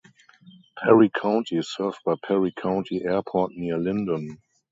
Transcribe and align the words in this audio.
Perry 0.75 1.11
County 1.11 1.57
is 1.57 1.69
served 1.71 1.99
by 2.03 2.15
Perry 2.25 2.51
County 2.57 3.03
Airport 3.05 3.51
near 3.51 3.77
Linden. 3.77 4.39